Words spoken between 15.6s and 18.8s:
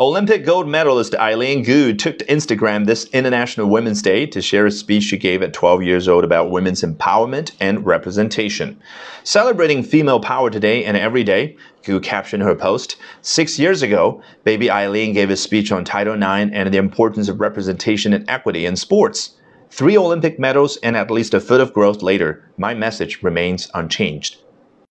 on Title IX and the importance of representation and equity in